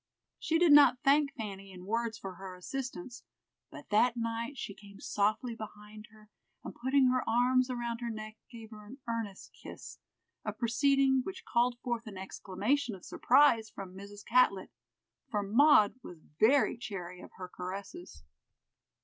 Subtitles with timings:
[0.39, 3.23] She did not thank Fanny in words for her assistance,
[3.69, 6.31] but that night she came softly behind her,
[6.63, 9.99] and putting her arms around her neck, gave her an earnest kiss,
[10.43, 14.25] a proceeding which called forth an exclamation of surprise from Mrs.
[14.25, 14.71] Catlett,
[15.29, 18.23] for Maud was very chary of her caresses.